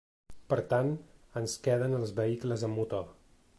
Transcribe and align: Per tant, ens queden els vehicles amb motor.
Per 0.53 0.57
tant, 0.71 0.89
ens 1.41 1.55
queden 1.67 1.95
els 1.99 2.17
vehicles 2.23 2.67
amb 2.71 2.81
motor. 2.83 3.09